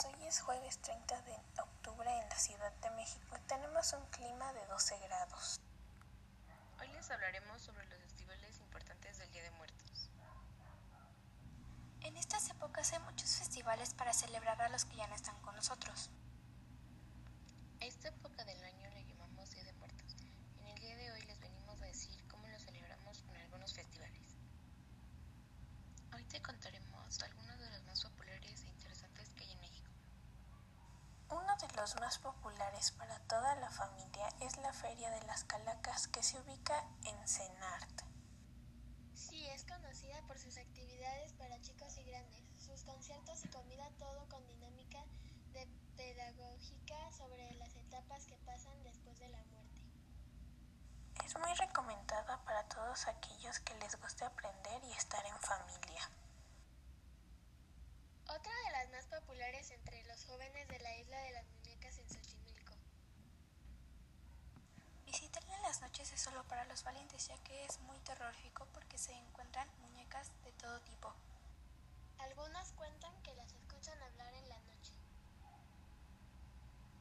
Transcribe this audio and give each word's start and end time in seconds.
días, 0.00 0.14
hoy 0.14 0.26
es 0.26 0.40
jueves 0.40 0.78
30 0.78 1.22
de 1.22 1.32
octubre 1.60 2.10
en 2.10 2.28
la 2.28 2.38
Ciudad 2.38 2.72
de 2.80 2.90
México 2.90 3.36
y 3.36 3.48
tenemos 3.48 3.92
un 3.92 4.06
clima 4.06 4.52
de 4.52 4.64
12 4.66 4.98
grados. 5.00 5.60
Hoy 6.80 6.88
les 6.88 7.10
hablaremos 7.10 7.60
sobre 7.60 7.86
los 7.86 8.00
festivales 8.00 8.58
importantes 8.60 9.18
del 9.18 9.30
Día 9.30 9.42
de 9.42 9.50
Muertos. 9.52 10.10
En 12.02 12.16
estas 12.16 12.48
épocas 12.50 12.92
hay 12.92 13.00
muchos 13.00 13.36
festivales 13.36 13.92
para 13.94 14.12
celebrar 14.12 14.60
a 14.62 14.68
los 14.70 14.84
que 14.84 14.96
ya 14.96 15.06
no 15.06 15.14
están 15.14 15.38
con 15.42 15.54
nosotros. 15.54 16.10
A 17.80 17.84
esta 17.84 18.08
época 18.08 18.44
del 18.44 18.62
año 18.64 18.88
le 18.90 19.04
llamamos 19.04 19.50
Día 19.50 19.64
de 19.64 19.72
Muertos. 19.74 20.16
En 20.60 20.66
el 20.68 20.80
día 20.80 20.96
de 20.96 21.12
hoy 21.12 21.22
les 21.22 21.40
venimos 21.40 21.80
a 21.82 21.86
decir 21.86 22.26
cómo 22.28 22.46
lo 22.48 22.58
celebramos 22.58 23.22
con 23.22 23.36
algunos 23.36 23.74
festivales. 23.74 24.36
Hoy 26.14 26.24
te 26.24 26.40
contaremos 26.40 27.22
algunos 27.22 27.58
de 27.58 27.70
los 27.70 27.82
más 27.84 28.02
populares 28.02 28.62
e 28.64 28.68
interesantes 28.68 29.30
que 29.34 29.44
hay 29.44 29.52
en 29.52 29.60
México. 29.60 29.90
Uno 31.30 31.56
de 31.60 31.68
los 31.80 31.98
más 31.98 32.18
populares 32.18 32.90
para 32.90 33.18
toda 33.20 33.54
la 33.54 33.70
familia 33.70 34.28
es 34.40 34.58
la 34.58 34.70
Feria 34.70 35.10
de 35.12 35.22
las 35.22 35.44
Calacas 35.44 36.08
que 36.08 36.22
se 36.22 36.38
ubica 36.38 36.84
en 37.06 37.26
Senart. 37.26 38.02
Sí, 39.14 39.46
es 39.46 39.64
conocida 39.64 40.20
por 40.26 40.38
sus 40.38 40.58
actividades 40.58 41.32
para 41.32 41.58
chicos 41.62 41.96
y 41.96 42.02
grandes, 42.04 42.44
sus 42.58 42.84
conciertos 42.84 43.42
y 43.46 43.48
comida, 43.48 43.88
todo 43.98 44.28
con 44.28 44.46
dinámica 44.46 45.02
de 45.54 45.66
pedagógica 45.96 47.12
sobre 47.12 47.50
las 47.54 47.74
etapas 47.74 48.26
que 48.26 48.36
pasan 48.44 48.82
después 48.82 49.18
de 49.18 49.30
la 49.30 49.42
muerte. 49.44 49.80
Es 51.24 51.38
muy 51.38 51.54
recomendada 51.54 52.44
para 52.44 52.62
todos 52.68 53.06
aquellos 53.06 53.58
que 53.60 53.74
les 53.76 53.98
guste 53.98 54.26
aprender 54.26 54.84
y 54.84 54.92
estar 54.92 55.24
en 55.24 55.40
familia. 55.40 56.10
Otra 58.30 58.52
de 58.64 58.70
las 58.70 58.90
más 58.90 59.06
populares 59.06 59.72
entre 59.72 60.04
los 60.04 60.24
jóvenes 60.24 60.68
de 60.68 60.78
la 60.78 60.96
isla 60.98 61.18
de 61.18 61.32
las 61.32 61.48
muñecas 61.48 61.98
en 61.98 62.08
Xochimilco. 62.08 62.74
Visitarla 65.04 65.56
en 65.56 65.62
las 65.62 65.80
noches 65.80 66.12
es 66.12 66.28
solo 66.40 66.48
para 66.48 66.64
los 66.64 66.82
valientes 66.84 67.28
ya 67.28 67.36
que 67.44 67.64
es 67.66 67.80
muy 67.80 67.98
terrorífico 67.98 68.66
porque 68.72 68.96
se 68.96 69.12
encuentran 69.12 69.68
muñecas 69.80 70.30
de 70.44 70.52
todo 70.52 70.80
tipo. 70.80 71.12
Algunos 72.18 72.72
cuentan 72.72 73.12
que 73.22 73.34
las 73.34 73.52
escuchan 73.52 74.02
hablar 74.02 74.32
en 74.32 74.48
la 74.48 74.58
noche. 74.60 74.94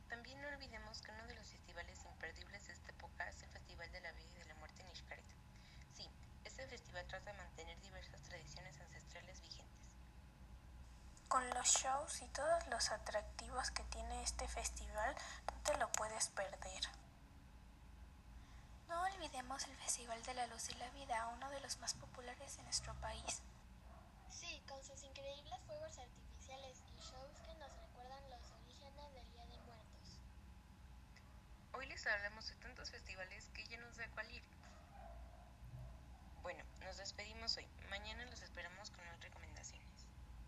También 0.10 0.42
no 0.42 0.48
olvidemos 0.50 1.02
que 1.02 1.12
uno 1.12 1.26
de 1.28 1.36
los 1.36 1.48
festivales 1.48 2.04
imperdibles 2.04 2.68
de 2.68 2.74
esta 2.74 2.90
época 2.90 3.30
es 3.30 3.42
el 3.44 3.50
Festival 3.52 3.90
de 3.92 4.02
la 4.02 4.12
Vida 4.12 4.30
y 4.36 4.40
de 4.40 4.46
la 4.46 4.56
Muerte 4.56 4.82
en 4.82 4.96
Xcaret. 4.96 5.26
Sí, 5.94 6.10
este 6.44 6.68
festival 6.68 7.08
trata 7.08 7.32
de 7.32 7.38
mantener 7.38 7.80
diversas 7.80 8.22
tradiciones 8.24 8.80
ancestrales 8.82 9.40
vigentes. 9.42 9.86
Con 11.30 11.50
los 11.52 11.68
shows 11.68 12.22
y 12.22 12.28
todos 12.30 12.68
los 12.68 12.92
atractivos 12.92 13.72
que 13.72 13.84
tiene 13.86 14.22
este 14.24 14.48
festival, 14.50 15.16
no 15.48 15.62
te 15.64 15.78
lo 15.78 15.90
puedes 15.94 16.28
perder. 16.30 17.09
Olvidemos 19.40 19.68
el 19.68 19.78
Festival 19.78 20.22
de 20.24 20.34
la 20.34 20.48
Luz 20.48 20.70
y 20.70 20.74
la 20.80 20.90
Vida, 20.90 21.32
uno 21.34 21.50
de 21.50 21.62
los 21.62 21.80
más 21.80 21.94
populares 21.94 22.58
en 22.58 22.66
nuestro 22.66 22.94
país. 22.96 23.42
Sí, 24.30 24.62
con 24.68 24.84
sus 24.84 25.02
increíbles 25.02 25.58
fuegos 25.66 25.98
artificiales 25.98 26.84
y 26.86 27.00
shows 27.00 27.40
que 27.48 27.56
nos 27.56 27.72
recuerdan 27.72 28.20
los 28.32 28.52
orígenes 28.52 29.14
del 29.14 29.32
Día 29.32 29.46
de 29.46 29.58
Muertos. 29.64 30.20
Hoy 31.72 31.86
les 31.86 32.06
hablamos 32.06 32.50
de 32.50 32.56
tantos 32.56 32.92
festivales 32.92 33.50
que 33.54 33.66
ya 33.66 33.78
no 33.78 33.94
sé 33.94 34.10
cuál 34.10 34.30
ir. 34.30 34.44